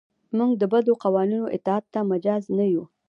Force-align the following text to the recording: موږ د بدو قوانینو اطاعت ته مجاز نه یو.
موږ 0.37 0.51
د 0.61 0.63
بدو 0.71 0.93
قوانینو 1.03 1.51
اطاعت 1.57 1.85
ته 1.93 1.99
مجاز 2.11 2.43
نه 2.57 2.65
یو. 2.73 2.83